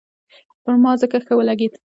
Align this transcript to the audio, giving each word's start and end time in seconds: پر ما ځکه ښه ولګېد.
پر 0.63 0.73
ما 0.83 0.91
ځکه 1.01 1.17
ښه 1.25 1.33
ولګېد. 1.35 1.73